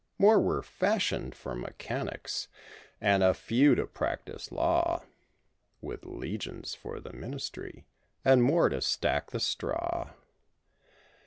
More 0.17 0.39
were 0.39 0.63
fashioned 0.63 1.35
for 1.35 1.53
mechanics 1.53 2.47
and 2.99 3.21
a 3.21 3.35
few 3.35 3.75
to 3.75 3.85
practice 3.85 4.51
law. 4.51 5.03
With 5.79 6.07
legions 6.07 6.73
for 6.73 6.99
the 6.99 7.13
ministry 7.13 7.85
and 8.25 8.41
more 8.41 8.67
to 8.69 8.81
stack 8.81 9.29
the 9.29 9.39
straw. 9.39 10.09